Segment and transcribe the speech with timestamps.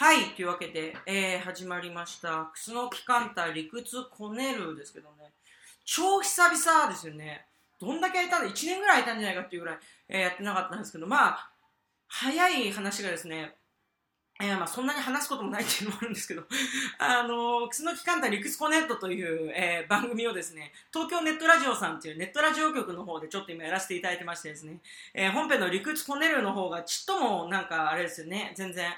[0.00, 2.48] はい、というわけで、えー、始まりました。
[2.54, 5.30] クスノキカンタ理屈こねるですけどね、
[5.84, 7.44] 超久々ですよね。
[7.78, 9.78] どんだけ空いたんだ ?1 年ぐらい空いたんじゃないかっていうぐらい、
[10.08, 11.50] えーやってなかったんですけど、まあ、
[12.08, 13.52] 早い話がですね、
[14.40, 16.44] えーまあ、そんなに話すこともないっていうのもあるんですけど、
[16.96, 24.78] あのー、クスノキカンタ理屈コネットという、えー番組をですね、東京ネットラジオさんっていうネットラジオ局の方でちょっと今やらせていただいてましてですね、
[25.12, 28.90] えー本編の理屈コネるの方がちっともなんかあれですよね、全然、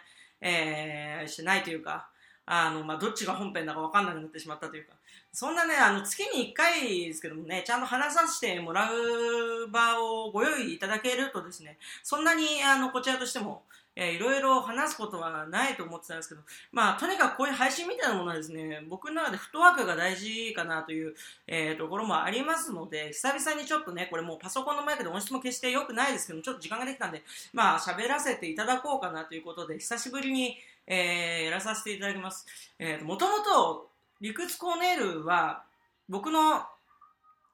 [0.42, 2.08] えーしてないというか、
[2.44, 4.94] あの、まあ、どっちが本編だか分かんなくなってしまったというか、
[5.32, 13.62] そんなね、あの、月に1回ですけどもね、ちゃんと話させてもらう場をご用意いただけるとですね、そんなに、あの、こちらとしても、
[13.94, 16.40] えーいろいろ話すことはないと思ってたんですけど、
[16.72, 21.14] まあ、とにかくこういう配信みたいなものはですね、僕の中でフットワークが大事かなという、
[21.46, 32.46] えーところもありますので、久々にちょっとね、これもうパソコンのマイクで音質も決して良くないですけど、ちょっと時間ができたんで、まあ、喋らせていただこうかなということで、久しぶりに、えーやらさせていただきます。
[32.78, 33.88] えー、もともと、
[34.20, 35.64] 理屈コーネールは、
[36.08, 36.64] 僕の、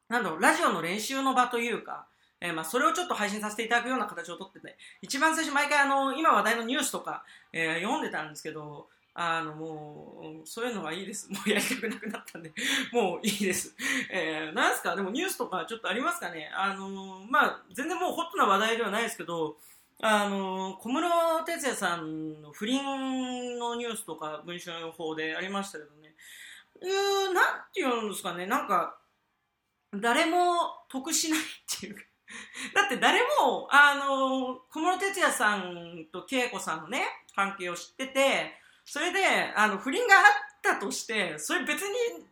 [0.09, 2.07] なんだろう、ラジオの練習の場というか、
[2.41, 8.89] えーまあ、それをちょっと配信させていただくような形をとってて、一番最初毎回あの、今話題のニュースとか、えー読んでたんですけど、
[9.21, 11.29] あの、もう、そういうのがいいです。
[11.33, 12.53] もうやりたくなくなったんで、
[12.93, 13.75] もういいです。
[14.11, 14.95] えー、なんすか？
[14.95, 16.49] でもニュースとかちょっとありますかね？
[16.55, 19.57] あのまあ、全然もうホットな話題ではないですけど、
[20.01, 26.15] あの小室哲哉さんの不倫のニュースとか文春の方でありましたけどね、
[26.81, 28.97] うーなんていうんですかね、なんか、
[29.93, 31.43] 誰も得しないっ
[31.81, 32.03] ていうか、
[32.75, 39.21] だって誰も、あの小室哲哉さんと恵子さんのね、関係を知ってて、それで、
[39.55, 40.25] あの、不倫があっ
[40.63, 42.25] たとして、それ別に、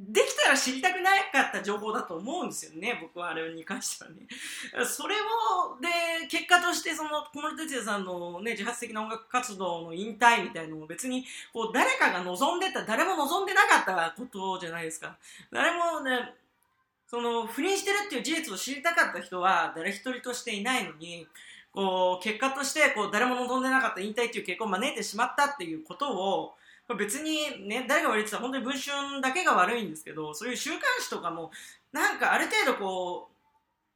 [0.00, 4.28] できたら知りたくなかった情報だと思うんですよね、僕はあれに関してはね。
[4.86, 5.88] それを、で、
[6.28, 15.18] 結果として、その、小室哲哉さんのね、自発的な音楽活動の引退みたいなのも別に、こう、誰かが望んでた、誰も望んでなかったことじゃないですか。
[15.50, 16.32] 誰もね、
[17.08, 21.26] その、不倫してるっていう事実を知りたかった人は、誰一人としていないのに、
[21.72, 26.54] こう、結果として、こう、誰も望んでなかった引退っていう結果を招いてしまったっていうことを、
[26.96, 31.50] 別にね、誰が悪いって言ったら本当に文春だけが悪いんですけど、そういう週刊誌とかも、
[31.92, 33.28] なんかある程度こ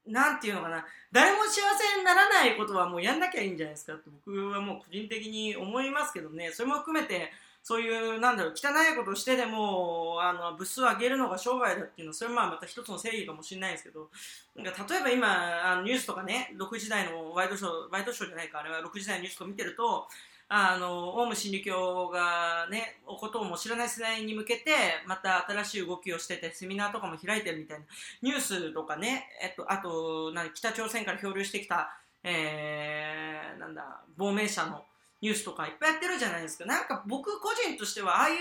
[0.06, 7.30] う、なんていうのかな、誰も幸せにならないことはもうやんなきゃいいんじゃないですかって僕はもう個人的に思いますけどね、それも含めて、
[7.62, 14.10] そういう、なんだろう、汚いことをしてでも、あの、部数を上げるのが商売だっていうのは、それはまあまた一つの正義かもしれないですけど、
[14.56, 20.08] なんか例えば今、あのニュースとかね、6時台のワイドショー、ワイドショーじゃないか、あれは6時台のニュースとか見てると、
[20.48, 24.72] あの、オウム真理教がね、おことをも知らない世代に向けて、
[25.06, 27.86] また新しい動きをしてて、セミナーとかも開いてるみたいな、
[28.20, 34.84] ニュースとかね、えっと、あと、何北朝鮮から漂流してきた、えー、なんだ、亡命者の
[35.22, 36.66] ニュースとかいっぱいやってるじゃないですか。
[36.66, 38.36] なんか僕個人としては、ああいう、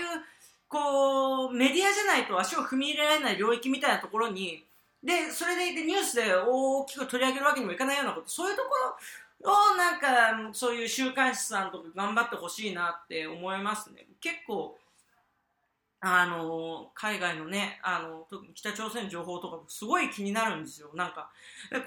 [0.68, 4.64] こう、メディアじゃないと足を踏み入れられない領域みたいなところに、
[5.02, 8.68] で、それでいてニュースで大きく取り上げるわけにもいかないようなこと、そういうとこ
[9.44, 10.08] ろをなんか、
[10.52, 14.06] そういう週刊誌さんとか頑張ってほしいなって思いますね。
[14.20, 14.78] 結構、
[16.00, 20.90] あの、海外のね、あの、特に北朝鮮の情報とかすごい気になるんですよ。
[20.94, 21.30] なんか、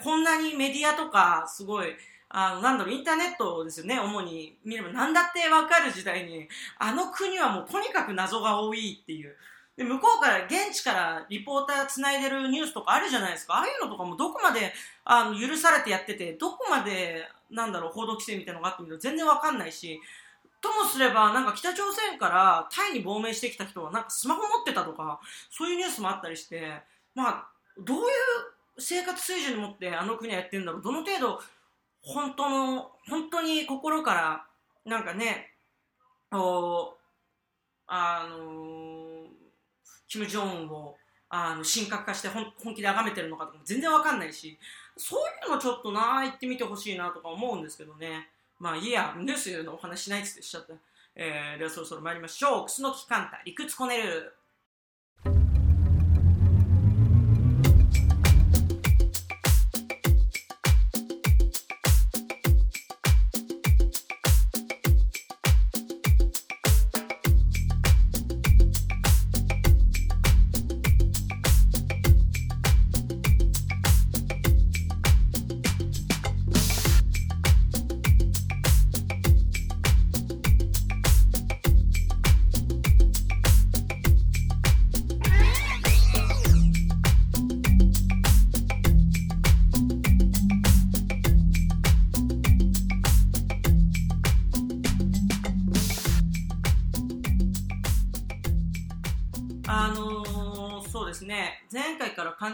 [0.04, 1.96] こんなにメディアとかすごい、
[2.30, 6.48] あの、なんだろう、インターネットですよね、主に見れば何だってわかる時代に、
[6.78, 9.36] あの国はもうとにかく謎が多いっていう。
[9.78, 13.56] で、向こうから、現地からリポーター繋いでるニュースとかあるじゃないですか。
[13.56, 20.00] ああいうのとかもどこまで、あの、許されてやってて、どこまで、なんだろう、報道規制みたいなのがあってみると全然わかんないし、
[20.62, 25.20] ともすれば、なんか北朝鮮からタイに亡命してきた人は、なんかスマホ持ってたとか、
[25.52, 26.82] そういうニュースもあったりして、
[27.14, 27.48] まあ、
[27.78, 28.04] どういう
[28.78, 31.42] 生活水準に持ってあの国はやってるんだろう、どの程度、
[32.06, 34.46] 本当の、本当に心から、
[34.86, 35.52] なんかね、
[36.32, 36.94] お
[37.88, 39.28] あの
[40.08, 40.96] キム・ジョンウンを
[41.30, 44.58] あの神格化して本本気で崇めてるのかとか全然わかんないし、
[44.98, 48.30] そういうのちょっとな、言ってみてほしいなとか思うんですけどね。
[48.60, 50.74] まあいや、ニュースのお話しないっつってしちゃった。
[51.16, 52.66] えー、ではそろそろ参りましょう。
[52.66, 54.34] クスノキカンタ、理屈こねる。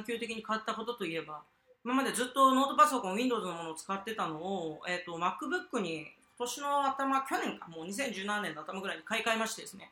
[0.04, 1.42] 回から環境的に変わったことといえば、
[1.84, 6.08] 今までずっとノートパソコン、Windows のものを使ってたのを、えっ、ー、と、MacBook に
[6.38, 9.90] 今年の頭、去年か、もう2017年の頭ぐらいに買い替えましてですね、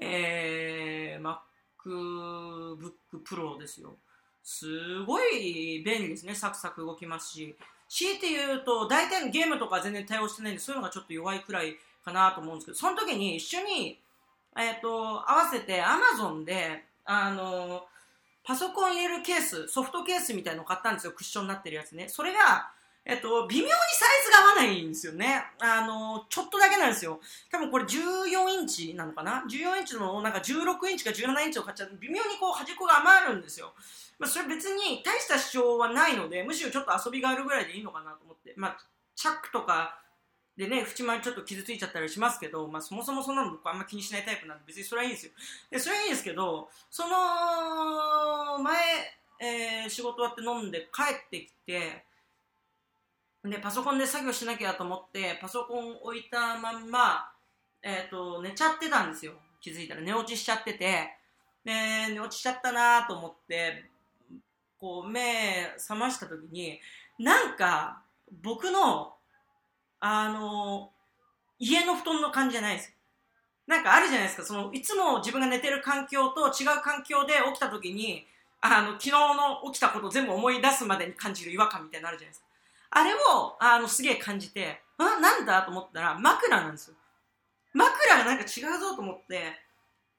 [0.00, 1.38] えー、
[1.84, 2.78] MacBook
[3.24, 3.96] Pro ですよ。
[4.42, 6.34] すごい便利ですね。
[6.34, 7.54] サクサク動きますし。
[7.88, 13.98] 強いて言うと、大体のゲームとか全然対応してないんで、そういうのがちょっと弱いくらいかなと思うんですけど、その時に一緒に、
[14.56, 17.86] えっ、ー、と、合わせて Amazon で、あの、
[18.48, 21.12] パソコン入れるケース、ソフトケースみたいのを買ったんですよ。
[21.12, 22.08] クッションになってるやつね。
[22.08, 22.70] それが、
[23.04, 23.78] えっと、微妙にサイ
[24.24, 25.44] ズが合わないんですよね。
[25.60, 27.20] あの、ちょっとだけなんですよ。
[27.52, 33.74] 多分これ14インチなのかな ?14 インチのなんか16インチか17インチを買っちゃう微妙にこう端っこが余るんですよ。
[34.18, 38.54] まあそれ別に大した主張はないので、むしろちょっと遊びがあるぐらいでいいのかなと思って。
[38.56, 38.76] まあ、
[39.14, 40.00] チャックとか
[40.58, 45.32] でね、縁回りちょっと傷ついちゃったりしますけど、まあそもそもそんなの僕あんま気にしないタイプなんで別にそれはいいんですよ。
[45.70, 48.76] で、それはいいんですけど、その前、
[49.40, 52.04] えー、仕事終わって飲んで帰ってきて、
[53.44, 57.30] で、パソコンで作業しなきゃと思って、パソコン置いたまんま、
[57.80, 59.34] えっ、ー、と、寝ちゃってたんですよ。
[59.60, 61.08] 気づいたら寝落ちしちゃってて、
[61.64, 61.72] で、
[62.12, 63.84] 寝落ちしちゃったなと思って、
[64.76, 66.80] こう、目覚ました時に、
[67.20, 68.02] なんか、
[68.42, 69.14] 僕の、
[70.00, 70.90] あの、
[71.58, 72.94] 家の布団の感じじゃないです。
[73.66, 78.26] なんかあるじゃないですか、その、いつも自分が寝てる環境と違う環境で起きた時に、
[78.60, 82.46] あの、昨日の起きたこと全部思い出すまでに感じる違和感みたいになるじゃないですか。
[82.90, 86.94] あれを、あの、すげえ感じて、あ、なんだと思ったら、枕なんですよ。
[87.74, 89.52] 枕がなんか違うぞと思って、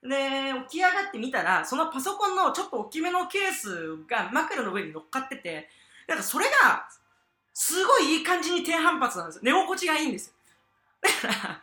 [0.02, 5.68] で、起き上がってみたら、そのパソコンのちょっと大きめのケースが枕の上に乗っかってて、
[6.06, 6.88] なんかそれが、
[7.60, 9.42] すごいいい感じに低反発なんですよ。
[9.44, 10.32] 寝心地がいいんですよ。
[11.02, 11.60] だか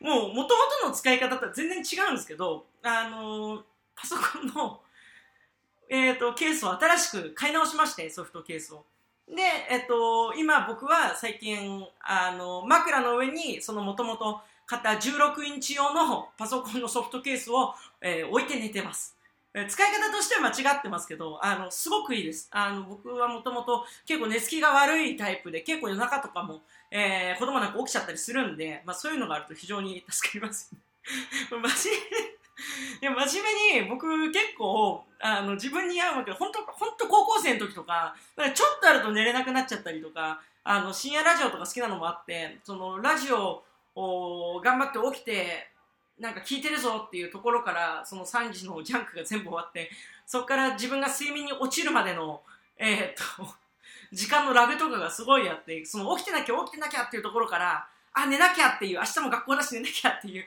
[0.00, 3.62] ら、もう、元々の使い方とは全然違うんですけど、あのー、
[3.94, 4.80] パソコンの、
[5.90, 8.86] えっ、ー、と、ケースを新しく買い直しまして、ソフトケースを。
[9.28, 19.14] で、えっと、今僕は最近、あの、枕の上に、そのもともと買った16インチ用のパソコンのソフトケースを、えー、置いて寝てます。
[19.54, 22.48] 使い方としては間違ってますけど、あの、すごくいいです。
[22.50, 30.74] あの、僕はもともと結構寝つきが悪いタイプで、結構夜中とかも、えー、子供なんか起きちゃったりするんで、まあそういうのがあると非常に助かります。
[31.50, 32.34] 真面目
[33.00, 43.62] いや、真面目に僕結構、あの、自分に合うわけで、本当本当高校生の時とか、かちょっとあると寝れなくなっちゃったりとか、あの、深夜ラジオとか好きなのもあって、その、ラジオ
[43.94, 45.68] を頑張って起きて、
[46.18, 49.90] なんか聞いてるぞっていうところから、その3時のジャンクが全部終わって、
[50.26, 52.42] そこから自分が睡眠に落ちるまでの、
[52.78, 53.54] えー、っと、
[54.12, 60.44] 時間のラグとかがすごいあって、その起きてなきゃ起きてなきゃっていうところから、あ、寝なきゃっていう、明日も学校だし寝なきゃっていう、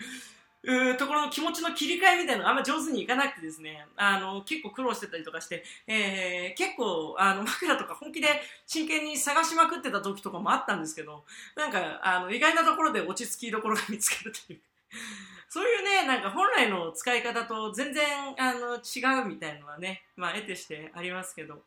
[0.63, 8.27] うところの気持ちの切り替えみたいなのがあんま上手にいかなくてですね、あの、結構苦労してたりとかして、えー、結構、あの、枕とか本気で
[8.65, 11.23] 真剣に探しまくってた時とかもあったんですけど、
[11.55, 14.59] なんか、あの、意外なところで落ち着きどころが見つけるという。
[15.49, 18.05] そういうね、なんか本来の使い方と全然、
[18.37, 21.63] あの、違うみたいのはね、まあ、得てしてありますけど。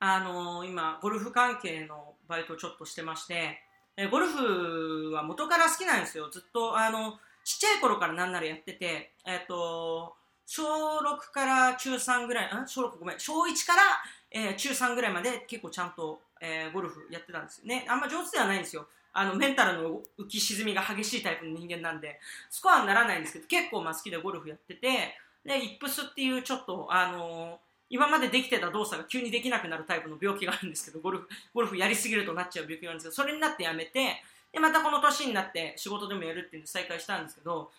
[0.00, 3.60] あのー、今、ゴルフ関係のバイトちょっとしてまして、
[3.96, 6.28] えゴルフは元から好きなんですよ。
[6.28, 10.62] ずっと、あの、ちっちゃい頃からなんならやってて、えっ、ー、と、小
[10.98, 13.82] 6から中3ぐらい、あ小6ごめん、小1から、
[14.30, 17.86] えー、中3ぐらいまで結構ちゃんと、えー、ゴルフやってたんですよね。
[17.88, 18.86] あんま上手ではないんですよ。
[19.12, 22.18] あの、メンタルの浮き沈みが激しいタイプの人間なんで、
[22.50, 34.22] スコアにならないんですけど、結構まあ好きでゴルフやってて、で、イップスっていうちょっと、あのー今までできてた動作が急にできなくなるタイプの病気があるんですけど、ゴルフ、ゴルフやりすぎるとなっちゃう病気があるんですけど、それになってやめて、
[34.52, 37.70] で、またこの年になって仕事でもやるっていうのを再開したんですけど、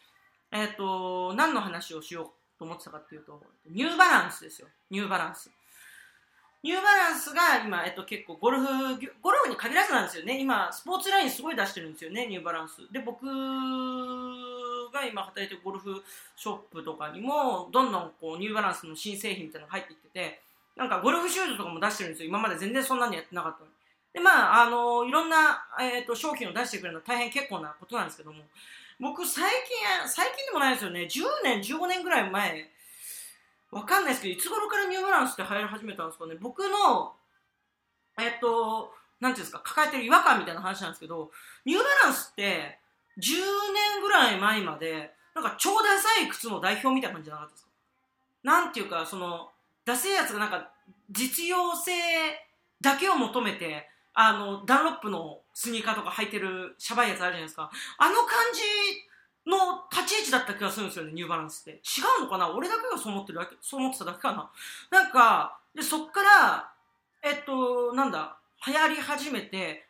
[0.51, 4.67] えっ、ー、と、何の話をしようと思ってたかっていうと、ニューバランスですよ。
[4.89, 5.51] ニューバランス。
[6.63, 8.65] ニューバランスが今、えっと、結構ゴルフ、
[9.21, 10.39] ゴルフに限らずなんですよね。
[10.41, 12.91] 今、スポーツラインすごい出してるんですよね、ニューバランス。
[12.91, 13.23] で、僕
[14.91, 16.03] が今働いてるゴルフ
[16.35, 20.41] ショップとかにも、どんどんこうニューバランスの新製品みたいなのが入ってきてて、
[20.75, 22.29] なんかゴルフシューズとかも出してるんですよ。
[22.29, 23.71] 今まで全然そんなにやってなかったのに。
[24.13, 28.43] で、まあ、あのいろんな、えっ、ー、と、商品を出してくれるのは大変結構なことなんですけども、
[28.99, 31.01] 僕最近、最近でもないですよね。
[31.01, 32.69] 10年、15年ぐらい前、
[33.71, 36.35] わかんないですけど、いつ頃からニューバランスって流行り始めたんですかね。
[36.39, 37.13] 僕の、
[38.17, 41.31] えっ、と、なんていうんですか、抱えてる違和感みたいな話なんですけど、
[41.65, 42.79] ニューバランスって、
[43.17, 43.21] 10
[43.95, 47.69] 年ぐらい前まで、なんか超ダサい靴の代表みたいな感じじゃなかったですか？
[48.43, 49.51] なんていうか、その、
[49.85, 50.71] ダセえやつがなんか
[51.11, 51.91] 実用性
[52.81, 57.71] だけを求めてあのダンロップのスニーカーとか履いてるシャバいやつあるじゃないですか。
[57.97, 61.71] あの感じの立ち位置だった気がするんですよねニューバランスって。
[61.71, 62.49] 違うのかな？
[62.49, 64.51] 俺だけがそう思ってるだけそう思ってただけかな？
[64.91, 66.69] なんかでそっから
[67.23, 68.35] えっとなんだ
[68.67, 69.85] 流行り始めて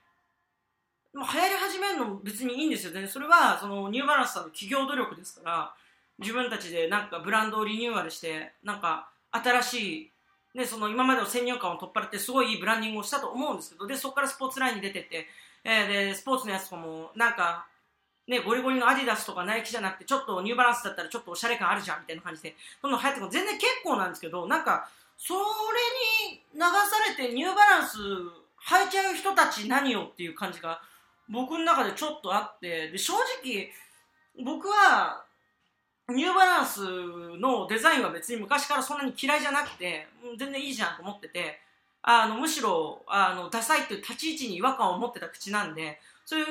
[1.14, 2.94] まあ流行り始めるのも別にいいんですよ。
[2.94, 5.74] ねそれはそのニューバランスさんの企業努力ですから
[6.20, 10.12] 自分たちでなんかブランドをリニューアルしてなんか新しい
[10.56, 15.28] ね、その今までの先入観を取っ払ってすごいいいブランディングをしたと思うんですけどでそこからスポーツラインに出てって、
[15.66, 17.66] えー、でスポーツのやつとかもなんか、
[18.28, 22.56] ね、ゴリゴリのアディダスとかナイキじゃなくてちょっとニューバランスだったらちょっとおしゃれ感あるじゃんみたいな感じで。
[22.82, 23.32] どんどん流行ってくる。
[23.32, 25.40] 全然結構なんですけどなんかそれ
[26.30, 26.70] に流さ
[27.20, 30.82] れてニューバランス履いちゃう人たち何よっていう感じが
[31.28, 32.92] 僕の中でちょっとあって。
[32.92, 33.72] で正直
[34.44, 35.24] 僕は
[36.10, 36.82] ニューバランス
[37.40, 40.08] のデザインは別に昔からそんなに嫌いじゃなくて
[40.38, 41.65] 全然いいじゃんと思ってて。
[42.08, 46.46] あのむしろあのダサいっていう立ち位置に違和感を持ってた口なんでそういう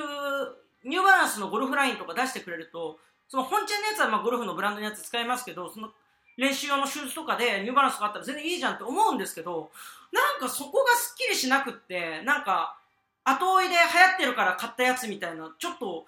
[0.84, 5.90] ニューバランスのゴルフラインとか出してくれるとその本ちゃんのやつはまあゴルフのブランドのやつ使いますけどその
[6.36, 9.70] 練習用のシューズとかでニューバランスがあったら全然いいじゃんって思うんですけど
[10.12, 12.76] なんかそこがすっきりしなくってなんか
[13.22, 16.04] 後追いで流行ってるから買ったやつみたいなちょっと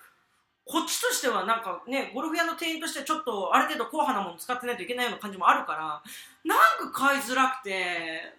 [0.67, 6.03] こっちとしてはなんかね、ゴルフ屋の店員としてちょっとある程度硬派なもの使ってないといけないような感じもあるから、
[6.45, 6.57] な
[6.89, 8.35] んか買いづらくて、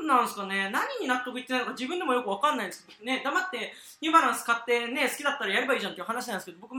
[0.00, 6.74] なんなんすかね、何に納得いってないのか自分でもよくわかんないんですけどね、黙ってニューバランス買ってね、好きだったらやればいいじゃんっていう話なんですけど、僕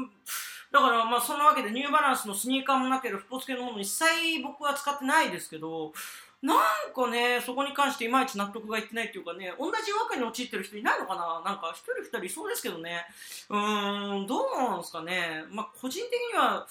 [0.72, 4.06] だからまあそんなわけでニューバランスのスニーカーもなければスポーツ系のもの一切
[4.42, 5.94] 僕は使ってないですけど、
[6.42, 6.58] なん
[6.94, 11.42] かね、そこに関していまいち納得がいってないっていうかね、同じ違和感に陥ってる人いないのかな？
[11.46, 13.06] なんか一人二人いそうですけどね。
[13.50, 15.46] うーん、どうなんですかね？
[15.52, 16.68] まあ個人的には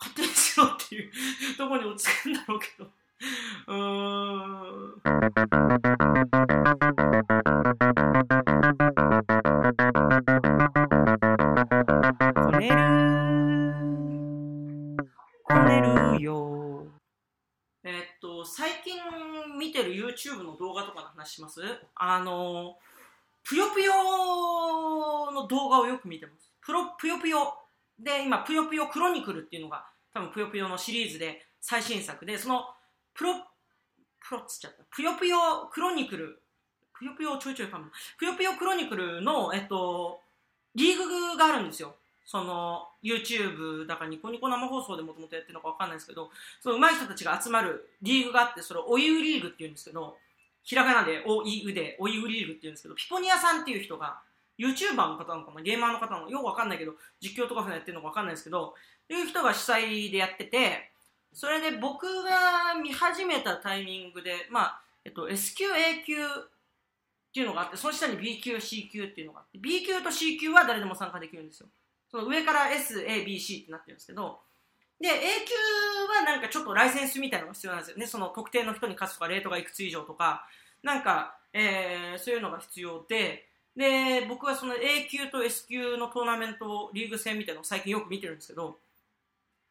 [0.00, 1.12] 勝手にしろっていう
[1.56, 2.86] ところに落ち着くんだろうけど。
[3.68, 5.00] うん。
[12.44, 12.74] こねる
[15.42, 16.86] こねるよ
[17.86, 18.94] えーっと、最近
[19.58, 21.60] 見てる YouTube の動画とかの話します？
[21.94, 22.78] あの、
[23.42, 23.92] ぷよぷよ
[25.32, 26.50] の動画をよく見てます。
[26.62, 27.60] プロぷよぷよ。
[27.98, 32.64] で、今、ぷよぷよクロニクルっていうのが、多分ぷよぷよのシリーズで最新作で、その、
[33.14, 33.34] プロ、
[34.20, 34.84] プロっつっちゃった。
[34.94, 36.40] ぷよぷよクロニクル。
[36.98, 37.86] ぷよぷよちょいちょいかも。
[38.18, 40.20] ぷよぷよクロニクルの、えっと、
[40.74, 41.94] リーグがあるんですよ。
[42.26, 46.30] その YouTube だからニコニコ生放送でもともとやってるのかわかんないですけど
[46.60, 50.16] その上手い人たちが集まるリーグがあってそれをお湯リーグっていうんですけど
[50.62, 54.20] ひらがなでおいうでお湯リーグっていうんですけどピポニアさんっていう人が
[54.58, 58.74] YouTuber の方なのかなゲーマーの方なのよくわかんないけど実況とかやってるのかわかんないですけど
[59.10, 60.90] いう人が主催でやってて
[61.34, 66.18] それで僕が見始めたタイミングでまあえっと S 級 A 級っ
[67.34, 71.66] ていうのがあってその下に B 級 C 級っていうのがあって B 級と C 級は誰でも参加できるんですよ。
[72.08, 74.38] その上から SABC ってなってるんですけど
[75.00, 75.10] で A
[75.44, 75.54] 級
[76.16, 78.06] はなんかちょっとライセンスみたいなのが必要なんですよね。
[78.06, 80.46] その特定の人に勝つとかレートがいくつ以上とか
[80.84, 88.78] なんか、えー、そういうのが必要でで僕はその A 級と S 級のトーナメントリーグ戦みたいなのを最近よく見てるんですけど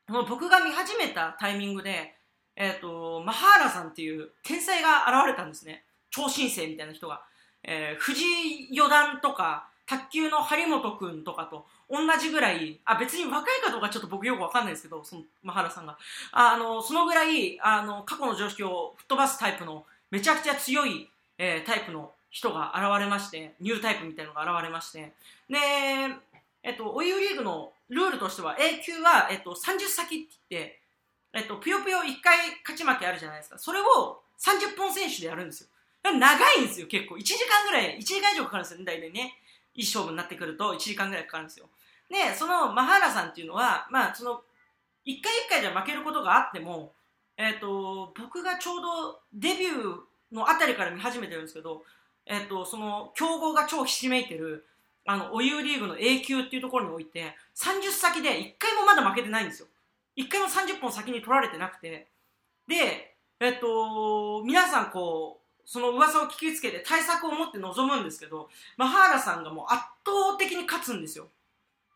[0.07, 2.13] 僕が見始めたタイミングで、
[2.55, 5.83] えーと、マハーラさんっていう天才が現れたんですね。
[6.11, 7.21] 超新星みたいな人が、
[7.63, 15.97] えー、藤井四段とか卓球の張本君とかと同じぐらい、あ、別に若いかどうかちょっと僕よくわかんないですけど、その、マハラさんが。
[16.31, 25.11] あの、そのぐらい、あの、過去の常識を吹っ飛ばすタイプの、めちゃくちゃ強い、えー、タイプの人が現れまして、ニュータイプみたいなのが現れまして、
[25.49, 25.57] で、
[26.63, 30.79] えっと、お湯リーグのルールとしては、A 級は、えっと、30先って言って、
[31.33, 33.57] えっと、ぷよぷよ1回勝ち負けあるじゃないですか。
[33.57, 35.69] それを30本選手でやるんですよ。
[36.03, 37.15] 長いんですよ、結構。
[37.15, 39.33] 1時間ぐらい、1時間以上かかるんですよね、大体ね。
[39.75, 41.67] いい勝負になってくると1時間ぐらいかかるんですよ。
[42.09, 44.41] で、そのマハーラさんっていうのは、まあ、その、
[45.05, 46.93] 一回一回で負けることがあっても、
[47.37, 51.83] えっ、と、僕がちょうどデビューのあたりから見始めてるんですけど、
[52.25, 54.65] えっ、と、その、競合が超ひしめいてる、
[55.05, 59.67] あの、お湯リーグの A 級っていうところにおいて、30先で1回もまだ負けてないんですよ。
[60.15, 62.07] 1回も30本先に取られてなくて、
[62.67, 71.27] で、えっ、と、皆さんこう、その噂を聞きつけて対策を持って臨むんですけど、マハーラさんがもう圧倒的に勝つんですよ。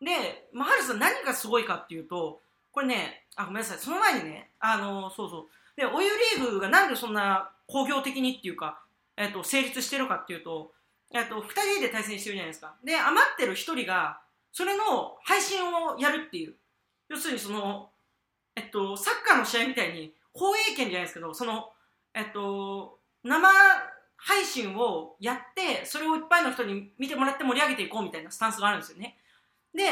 [0.00, 2.40] で、マハーラさん何がすごいかっていうと、
[2.72, 5.46] これね、あ、ごめんなさい、その前にね、あの、そうそう。
[5.76, 8.80] で、お湯リーグがなんでそんな工業的にっていうか、
[9.16, 10.72] えっと、成立してるかっていうと、
[11.10, 12.74] えっと、二人で対戦してるじゃないですか。
[12.84, 14.20] で、余ってる一人が、
[14.52, 16.54] それの配信をやるっていう。
[17.08, 17.90] 要するにその、
[18.56, 21.70] えっと、サッカーの試合みたいに、放映権じゃないですけど、その、
[22.14, 23.48] えっと、生
[24.16, 29.16] 配信をやって、それをいっぱいの人に見てもらって盛り上げていこうみたいなスタンスがあるんですよね。
[29.74, 29.84] で、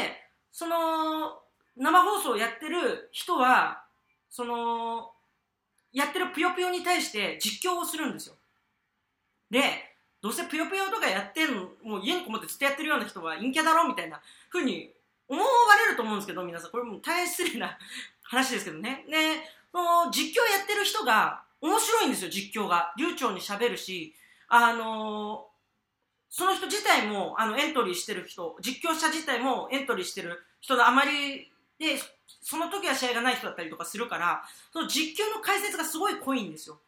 [0.51, 1.39] その、
[1.75, 3.83] 生放送をやってる人は、
[4.29, 5.11] その、
[5.93, 8.35] やってるぷよぷよに対して実況をするんですよ。
[9.49, 9.86] で、
[10.27, 14.19] どうせぷよぷよとかやってんの、もう家にこもってずっとやってるような人は陰キャだろみたいな
[14.51, 14.91] 風に
[15.29, 15.47] 思わ
[15.85, 17.77] れると思うんですけど、皆さん、これもう大変失礼な
[18.23, 19.05] 話ですけどね。
[19.09, 19.39] で、
[19.71, 22.93] その実況やってる人が面白いんですよ、実況が。
[22.97, 24.13] 流暢に喋るし、
[24.49, 25.47] あの
[26.29, 31.97] その人自体もあのエントリーしてる人、実況者自体もエントリーしてる人があまりで、
[32.41, 34.43] その時は試合がない人だったりとかするから、
[34.73, 36.81] その実況の解説がすごい濃いんですよ。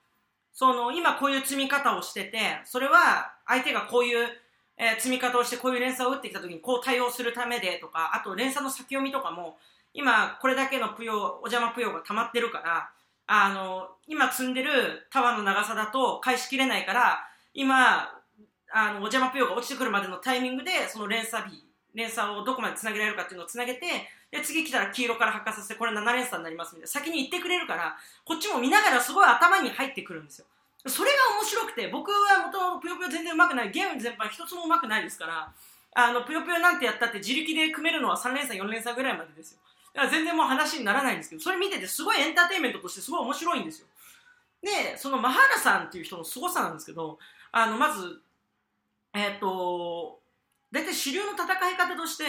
[0.60, 4.28] その、今こういう積み方をしてて、それは相手がこういう、
[4.76, 9.58] えー積み方をしてこういう連鎖を打ってきた時にこう対応するためでとか、あと連鎖の先読みとかも、
[9.94, 12.90] 今これだけのぷよ、お邪魔ぷよが溜まってるから、
[13.26, 17.20] あの、今積んでるタワーの長さだと返しきれないから、
[17.54, 18.10] 今、
[18.74, 23.86] あの、お邪魔ぷよが落ちてくるまでのタイミングで、その連鎖日、連鎖をどこまで繋げられるかっていうのを繋げて、
[24.32, 26.88] で、次来たら黄色から発火させて、これ7連鎖になりますみたいな。
[26.88, 30.46] 先に言ってくれるから、こっちも見ながらすごい頭に入ってくるんですよ。
[30.88, 35.52] それが面白くて、僕は元々ぷよぷよ全然上手くない、ゲーム全般一つも上手くないですから、
[35.96, 39.60] あの、ぷよぷよなんてやったって自力で組めるのは3連鎖、4連鎖ぐらいまでですよ。
[39.94, 43.88] だから全然もう話にならないんですけど、それ見ててすごいエンターテインメントとしてすごい面白いんですよ。
[44.62, 47.18] で、そのマハラさんっていう人の凄さなんですけど、
[47.52, 48.22] あの、まず、
[49.14, 50.20] えっ、と、
[50.72, 52.26] 大体主流の戦い方として、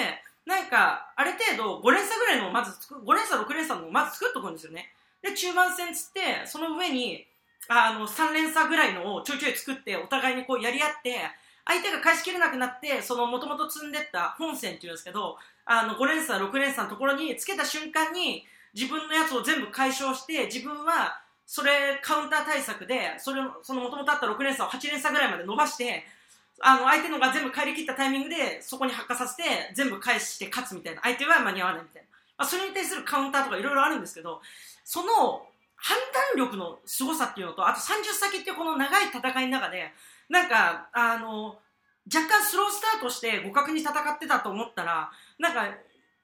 [0.46, 4.92] なんか、ある程度5連鎖ぐらいのまず作、5連鎖、6連鎖のまず作っとくんですよね。
[5.22, 7.26] で、中盤戦つって、その上に、
[7.68, 11.20] あの、3連鎖ぐらいのをちょいちょい作って、お互いにこうやり合って、
[11.66, 26.04] 相手が返しきれなくなって、その元々積んでった本線っていうんですけど、あの、5連鎖、6連鎖のところにつけた瞬間に、自分のやつを全部解消して、自分は、それカウンター対策で、それ、その元々あった6連鎖を8連鎖ぐらいまで伸ばして、
[26.60, 29.42] あの、相手のが全部帰り切ったタイミングで、そこに発火させて、
[29.74, 31.00] 全部返して勝つみたいな。
[31.02, 32.08] 相手は間に合わないみたいな。
[32.36, 34.40] まあ、それに対するカウンターとかいろいろあるんですけど、
[34.84, 35.46] その
[35.76, 35.96] 判
[36.36, 39.92] 断力の凄さっていうのと、あと30先っていうこの長い戦いの中で、
[40.28, 41.58] なんか、あの、
[42.12, 45.60] 若干スロースタートして互角に戦ってたと思ったら、なんか、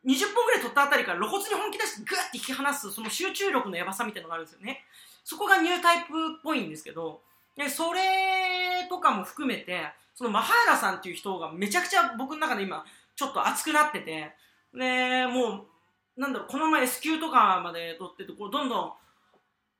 [0.04, 4.84] 20本ぐらい取ったあたりから露骨に本気出してグーって引き離す、その集中力のやばさみたいなのがあるんですよね。
[5.24, 7.20] そこがニュータイプっぽいんですけど、
[7.56, 9.82] でそれとかも含めて、
[10.14, 14.32] そのマハーラさんっていう人がめちゃくちゃ僕の中で今、ちょっと熱くなってて、
[14.74, 15.66] で、も
[16.16, 18.92] う、なんだろう、この前 S 級とかまで取ってて、こう、どんどん、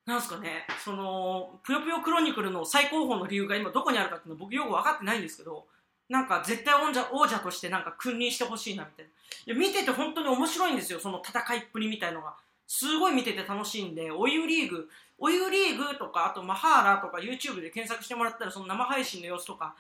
[0.07, 5.67] なんすかね、その、ぷよぷよクロニクルの最高峰の理由が今どこにあるかっていうのは僕よく分かってないんですけど、
[6.09, 9.11] なんか絶対王者王者としてなんか君臨してほしいなみたいな。
[9.47, 12.37] いや、見てて本当に面白いんですよ、その戦いっぷりみたいのが。
[12.69, 19.75] すごい見てて楽しいんで、お湯リーグ、お湯リーグとか、あとマハーラとか YouTube で検索してもらったらその生配信の様子とか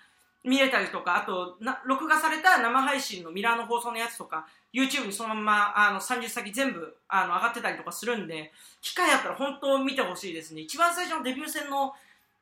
[0.44, 10.62] 見れたりとか、あとな、録画された生配信のミラーの放送のやつとか、YouTube にそのままあの30先全部あの上がってたりとかするんで、機会あったら本当見てほしいですね。
[10.62, 11.94] 一番最初のデビュー戦の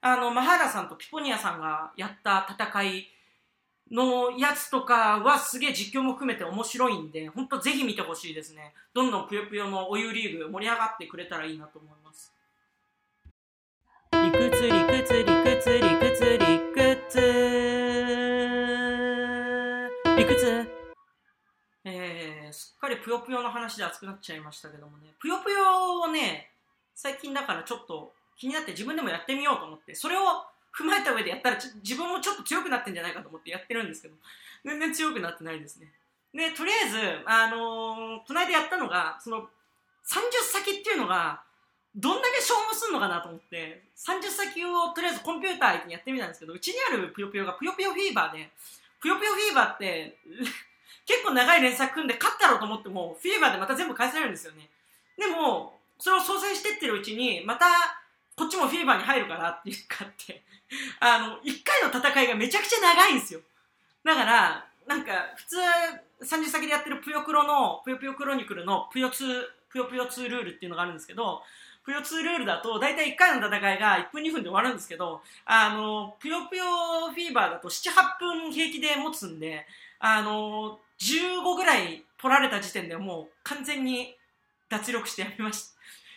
[0.07, 3.09] あの、マハーラさんとピポニアさんがやった戦い
[3.91, 8.75] のやつとかはすげえ実況も含めて面白いんで、本当ぜひ見てほしいですね。
[8.93, 12.34] どんどんぷよぷよのお湯リーグ盛り上がってくれたらいいなと思います。
[14.35, 17.21] 理屈理屈理屈理屈理屈
[20.17, 20.69] 理屈。
[21.85, 26.51] えー、すっかりぷよぷよの話で熱くなっちゃいましたけどもね、ぷよぷよをね、
[26.97, 30.21] 最近だからちょっと気になって自分でもやってみようと思って、それを
[30.77, 34.15] 踏まえた上でやったら自分もちょっと強くなってんじゃないかと思ってやってるんですけど、
[34.65, 35.93] 全然強くなってないですね。
[36.35, 39.47] で、とりあえず、あのー、この間やったのが、その、30
[40.53, 41.45] 先っていうのが、
[41.97, 48.51] どんだけ消耗するのかなと思って、30先をとりあえずコンピューター相手にやってみたんですけど、うちにあるぷよぷよがぷよぷよフィーバーで、
[49.01, 50.19] ぷよぷよフィーバーって、
[51.07, 54.69] 結構長い連作組んで勝ったろうと思っても、フィーバーでまた全部返されるんですよね。
[55.17, 57.67] でも、それを総裁してってるうちに、また、
[58.37, 60.43] こっちもフィーバーに入るからっていうかって、
[60.99, 63.41] あの、一回の戦いがめちゃくちゃ長いんですよ。
[64.03, 65.57] だから、なんか、普通、
[66.23, 71.43] 30先でやってるぷよクロの、ぷよぷよクロニクルのぷよ2、ぷよぷよ2ルールっていうのがあるんですけど、
[71.85, 76.65] ぷよ2ルールだと、だいたい1回の戦いが1分2分で終わるんですけど、あの、ぷよぷよ
[77.13, 79.67] フィーバーだと7、8分平気で持つんで、
[79.99, 84.17] あの、15ぐらい取られた時点でもう完全に
[84.69, 85.75] 脱力してやめました。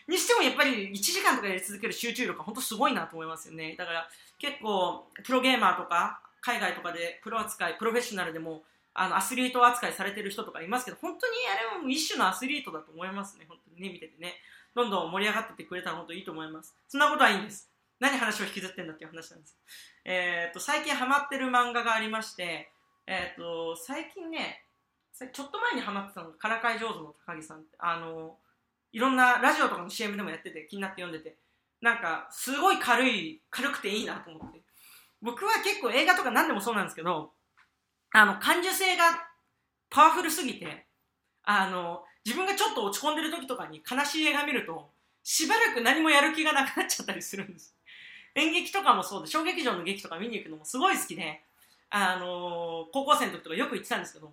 [0.07, 3.75] にしてもやっぱり1時間とかやり続ける集中力は本当すごいなと思いますよね。
[3.77, 13.45] だから結構プロゲーマーとか海外とかでプロ扱い、プロフェッショナルでもあのアスリート扱いされてる人とかいますけど、本当にあれはもう一種のアスリートだと思いますね。
[13.49, 14.35] 本当にね、見ててね。
[14.77, 16.75] どんどん盛り上がっててくれたら本当いいと思います。
[16.87, 17.67] そんなことはいいんです。
[17.99, 19.57] 何話を引きずってんだっていう話なんです。
[20.05, 22.69] えっ、と、最近ハマってる漫画がありまして、
[23.07, 24.61] えっ、と、最近ね、
[25.33, 28.37] ちょっと前にハマってたのが、からかい上手の高木さんって、あの、
[28.91, 31.37] いろんなラジオとかの CM でもやってて気になって読んでて、
[31.81, 34.61] なんか、すごい軽い、軽くていいなと思って。
[35.23, 37.31] 僕は結構映画とか何でもそうなんですけど、
[38.11, 39.05] あの、感受性が
[39.89, 40.85] パワフルすぎて、
[41.41, 44.89] あの、自分がちょっと落ち込んでる時とかに悲しい映画見ると、
[45.23, 47.73] しばらく何もやる気がなくなっちゃったりするんです。
[48.35, 51.39] 演劇とかもそうで、小劇場の劇とか見に行くのもすごい好きで、
[51.89, 54.29] あの高校生の時とかよく行ってたんですけど、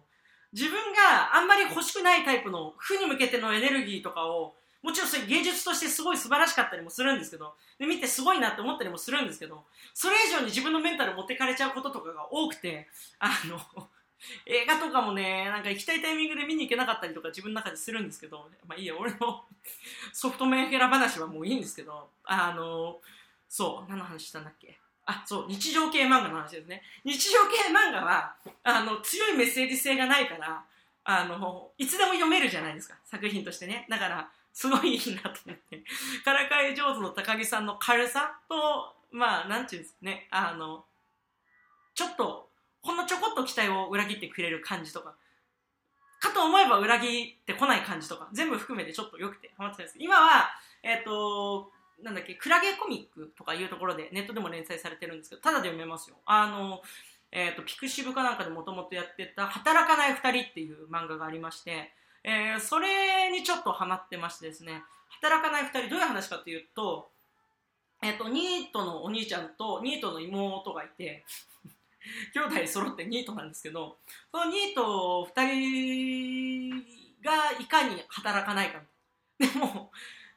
[0.52, 9.62] 自分があんまり欲しくないタイプの負に向けてのエネルギーとかをもちろんそれ芸術としてすごい素晴らしかったりもするんですけど、で見てすごいなって思ったりもするんですけど、
[9.94, 12.88] それ以上に自分のメンタル持ってかれちゃうこととかが多くて、
[13.20, 13.88] あの、
[14.46, 19.44] 映画とかもね、なんか行きたいタイミングで見に行けなかったりとか自分の中でするんですけど、まあいいや、俺の
[20.12, 23.00] ソフトメンヘラ話はもういいんですけど、あの、
[23.48, 24.78] そう、何の話したんだっけ？
[25.06, 26.82] あ、そう、日常系漫画の話ですね。
[27.04, 30.64] 日常系漫画は、あの、強いメッセージ性がないから、
[31.04, 33.86] あの、いつでも読めるじゃないですか、作品としてね。
[33.90, 35.82] だから、すごいいいなと思って。
[36.24, 40.86] からかい上手の高木さんの軽さと、まあ、なんていうんですかね、あの、
[41.94, 42.48] ちょっと、
[42.84, 45.14] ほんのちょこっと期待を裏切ってくれる感じとか、
[46.20, 50.50] かと思えば裏切ってこない感じとか、全部含めてちょっと良くてハマってたんです今は、
[50.82, 51.70] えっ、ー、と、
[52.02, 56.16] なんだっけ、クラゲコミックとかいうところでネットでも連載されてるんですけど、ただで読めますよ。
[56.26, 56.82] あの、
[57.32, 61.90] えっ、ー、と、ピクシブかなんかでもともとやってた、働かない二人っていう漫画がありまして、
[62.22, 64.82] えー、それにちょっとハマってましてですね、
[65.20, 67.10] 働かない2人、どういう話かというと、
[68.02, 71.24] えっ、ー、と、ニートのお兄ちゃんとニートの妹がいて、
[72.34, 73.98] 兄弟揃ってニートなんですけど、
[74.30, 76.84] そのニート2人
[77.22, 78.80] がいかに働かないか。
[79.38, 79.90] でも、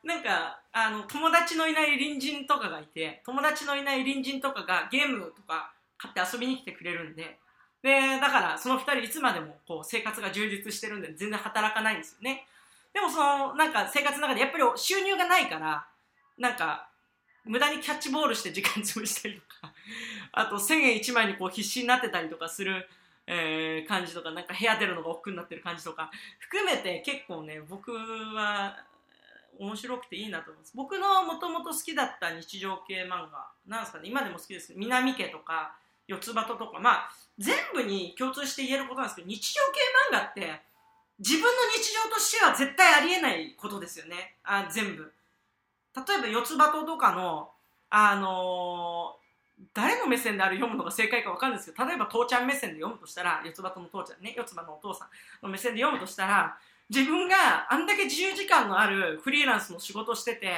[0.03, 7.39] なんか、あの、友達のいない隣人とかがいて、友達のいない隣人とかがゲームとか買って遊びに来てくれるんで、
[7.83, 12.47] で、だからその2人いつまでもこう生活が充実してるんで全然働かないんですよね。
[12.93, 15.85] でもそのなんか生活の中でやっぱり収入がないから、
[16.37, 16.89] なんか
[17.45, 19.73] 無駄にキャッチボールして時間潰したりとか、
[20.31, 22.89] あと1000円1枚にこう必死になってたりとかする、
[23.25, 28.77] えー、感じとか、なんか部屋出るのが億劫になってる感じとか、含めて結構ね、僕は
[29.59, 30.71] 面白くていいなと思います。
[30.75, 35.75] 僕のもともと好きだった日常系漫画、なんですかね、今でも好きですけど、南家とか、
[36.07, 39.79] 四つ葉とか、まあ、全部に共通して言えることなんですけど、日常系
[40.15, 40.61] 漫画って、
[41.19, 44.35] 自分の日常としては絶対ありえないことですよね。
[44.43, 45.11] あ全部。
[45.95, 47.51] 例えば、四つ葉とかの、
[47.89, 49.26] あのー、
[49.73, 56.57] 誰の目線である読むのが正解か分かるんですけど、例えば、父ちゃん目線で読むとしたら、四つ葉との父ちゃんね、四つ葉のお父さんの目線で読むとしたら、
[56.89, 57.35] 自分が
[57.69, 60.53] あんだけ自由時間のあるフリーランスの仕事してて、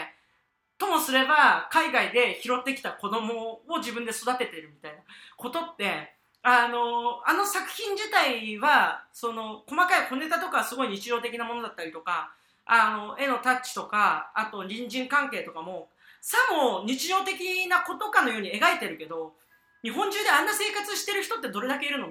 [0.79, 4.97] ともすれば海外で拾ってきた子供を自分で育ててるみたいな
[5.35, 12.31] ことってあのあの作品自体はその細かい小ネタとかすごい日常的なものだったりとか
[12.65, 15.89] あの絵のタッチとかあと隣人関係とかも
[16.21, 19.33] さも日常的なことかのように描いてるけど
[19.81, 22.09] 日本中であんな生活してる人ってどれだけいるの？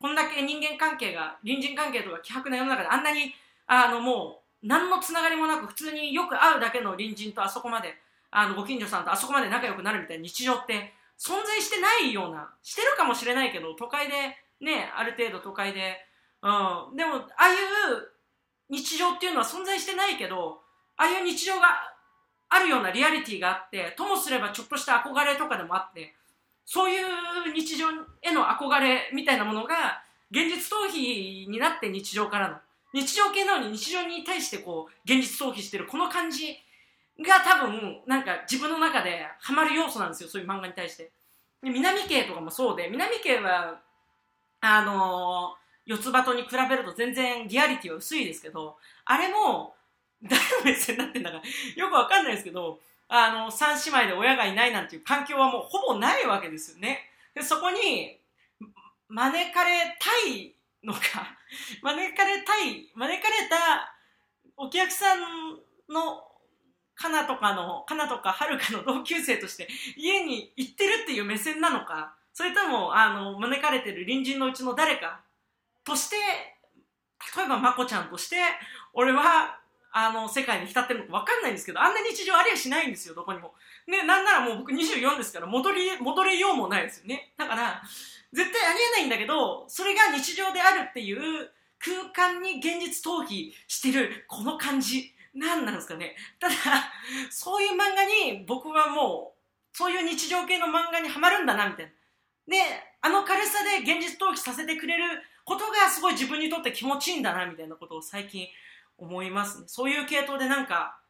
[0.00, 3.32] こんだけ人間関係が隣人関係とか希薄な世の中であんなに
[3.66, 7.94] あのもう何のつながりもなく普通によく会うだけの隣人とあそこまで
[8.30, 14.12] あのご近所さんとあそこまで仲良くなるみたいな日常って存在してないようなしてるかもしれないけど都会で
[14.60, 15.96] ねある程度都会で、
[16.42, 17.56] うん、でもああいう
[18.68, 20.60] 日常っていうのは存在してないけど
[20.96, 21.95] ああいう日常が
[22.48, 26.14] あるようなリアリティがあってともすればちょっとした憧れとかでもあって
[26.64, 27.04] そういう
[27.54, 27.88] 日常
[28.22, 32.56] への憧れみたいなものが現実逃避になって日常からの
[32.92, 36.56] 日常系なのに日常に対してこう現実逃避してるこの感じ
[37.20, 41.10] が多分なんか自分の中でハマる要素なんですよそういう漫画に対して。
[41.62, 43.80] で南系とかもそうで南系は
[44.60, 49.74] あのー、四つ葉とに比べると全然リアリティは薄いですけどあれも
[50.22, 51.42] 誰の目線になってんだか
[51.76, 57.10] よくわかんないですけどあの三姉妹で親がいないなんていう環境はもうほぼないわけですよね。
[57.34, 58.18] でそこに
[59.08, 61.00] 招かれたいのか
[61.82, 63.94] 招 かれたい招かれた
[64.56, 66.26] お客さんの
[66.96, 75.20] かなとかの、かなとかはるかの同級生として家に行ってるっていう目線なのか、それとも、あの、招かれてる隣人のうちの誰か
[75.84, 76.16] として、
[77.36, 78.36] 例えばまこちゃんとして、
[78.94, 79.60] 俺は、
[79.98, 83.54] あの、世界に浸ってるのか分かんないんですけど、あんな日常ありゃしないんですよ、どこにも。
[83.86, 87.32] ね、なんならもう僕24ですから戻り、戻れようもないですよね。
[87.38, 87.82] だから、
[88.30, 95.14] 絶対ありえないんだけど、それが日常であるっていう空間に現実逃避してるこの感じ。
[95.32, 96.14] 何なんですかね。
[96.38, 96.54] ただ、
[97.30, 101.92] そういう漫画に僕はもうそういう日常系の漫画にはまるんだな、みたいな。
[102.48, 102.58] で、
[103.00, 108.46] あの軽さで現実逃避させてくれることがすごい自分にとって気持ちいいんだな、みたいなことを最近
[108.98, 109.64] 思いますね。
[109.66, 111.00] そういう系統でなんか、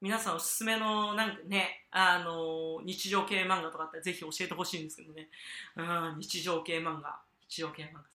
[0.00, 5.28] 皆さんおすすめのなんかね、あのー、日常系漫画とかあったらぜひ教えてほしいんですけどね。
[5.76, 7.18] うん、日常系漫画。
[7.48, 8.15] 日常系漫画。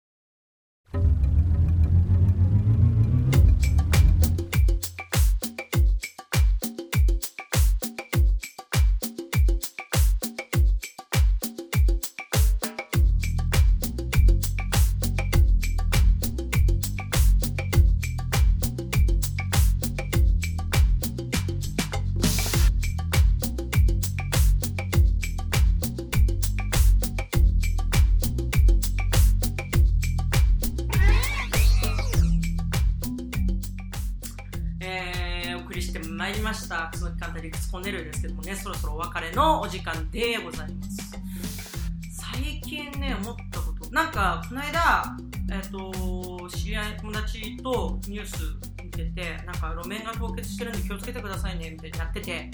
[45.92, 48.38] と知り合い友達とニュース
[48.83, 52.51] 見ててなんか路面が凍結してるんで気をつけてくださいねみたいにやってて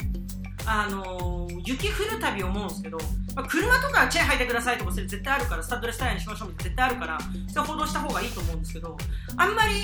[0.66, 2.96] あの、雪降るたび思うんですけど、
[3.36, 7.18] まあ、車とかチェーン履いてくださいとかそれ絶対あるからスタッドレスタイヤにしましょうみたいな絶対あるから
[7.48, 8.96] それ報道した方がいいと思うんですけど
[9.36, 9.74] あんまり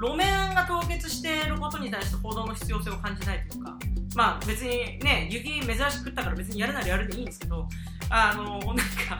[0.00, 3.78] 路面が凍結していることに対して報道の必要性を感じないというか、
[4.14, 7.66] まあ別にね、雪珍しく降ったから別にやるならやるでいいんですけど、
[8.10, 9.18] あの、なんか、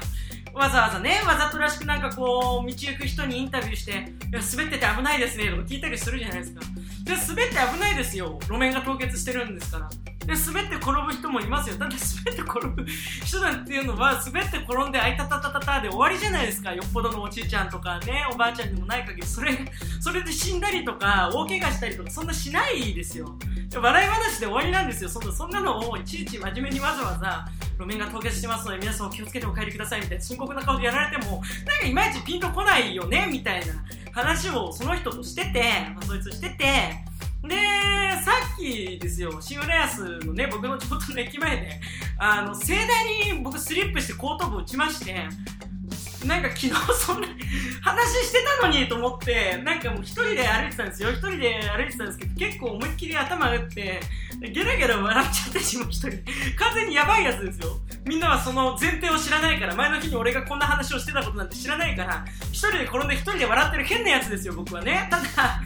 [0.56, 3.94] わざわざね、わざとらしくなんかこう、道行く人にインタビューして、い
[4.32, 6.60] や、滑ってて危ないですね、とか聞いたりするじゃないですか。
[7.04, 8.38] で、滑って危ないですよ。
[8.44, 9.88] 路面が凍結してるんですから。
[10.26, 11.76] で、滑って転ぶ人もいますよ。
[11.76, 12.86] だって滑って転ぶ
[13.24, 16.72] 人なんていうのは、滑って転んであいたたたたたで終わりじゃないですか。
[16.72, 19.52] よっぽどのおじいちゃんとかね、おばあちゃんにもない限り、それ、
[20.00, 23.38] それで死んだりとか、大怪我したりとか、そんなしないですよ。
[23.78, 25.10] 笑い話で終わりなんですよ。
[25.10, 27.44] そんな、そんなのをいちいち真面目にわざわざ、
[27.78, 33.74] 路面が凍結してますので皆さんお気をつけてお帰りくださいみたいな深刻な顔でやられても、なんかいまいちピンとこないよねみたいな
[34.12, 35.62] 話をその人としてて、
[35.94, 36.64] まあ、そいつしてて、
[37.46, 37.54] で、
[38.24, 41.80] さっきですよ、新浦安のね、僕の地元の駅前で、
[42.18, 45.28] あの、盛大に僕スリップして後頭部打ちまして、
[46.26, 47.28] なんか昨日そんな
[47.82, 51.10] 話してたのにと思って、なんかもう一人で歩いてたんですよ。
[51.10, 54.00] 一人で歩いてたんですけど、結構思いっきり頭打って、
[54.40, 56.10] ゲラゲラ笑っちゃってしまう一人。
[56.56, 57.78] 完全にやばいやつですよ。
[58.04, 65.08] みんなはその前提を知らないから、前の日に俺がこんな話をしてたことなんて知らないから、一人で転んで一人で笑ってる変なやつですよ、僕はね。
[65.10, 65.60] ただ、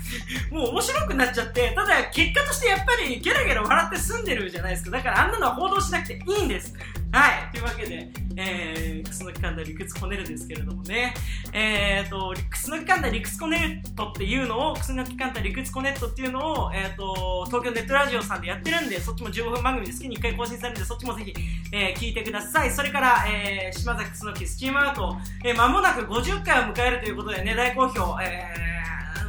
[0.50, 4.90] もう面白くなっちゃって、ただ結果としてやっぱりゲラゲラ笑って済んでるじゃないですか。
[4.90, 6.74] だからあんなのは報道しなくていいんです。
[7.12, 7.50] はい。
[7.52, 11.12] というわけで、えー、クスノキカンダ理屈コネルですけれどもね、
[11.52, 21.34] えーと、クスノキカンダ理屈コネットっていうのを、クスノキカンダ理屈コネットっていうのを、えーと、東京ネットラジオさんでやっててるんで、そっちも15分番組で月に1回更新されるんで、そっちもぜひ、
[21.72, 22.70] えー、聞いてください。
[22.70, 28.46] それから、えー、島崎クスノキスチームアウト、えー、間もなく50回を迎えるということでね、大好評、え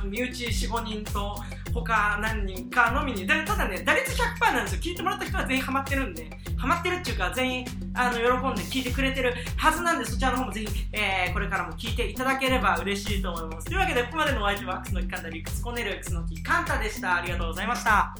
[0.03, 1.35] ー、身内4、5人と、
[1.73, 4.81] 他何人かのみに、ただね、打率100%なんですよ。
[4.81, 13.67] 聞いてもらった人は全員ハマってるんで、ハマってるっていうか、全員、あの、喜んで聞いてくれてるはずなんで、そちらの方もぜひ、えー、これからも聞いていただければ嬉しいと思います。
[13.67, 17.17] というわけで、ここまでのお相手は、クスノキカンタリクスコネル、クスノキカンタでした。
[17.17, 18.13] ありがとうございました。